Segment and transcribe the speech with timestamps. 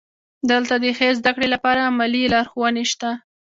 [0.49, 3.09] دلته د ښې زده کړې لپاره عملي لارښوونې شته.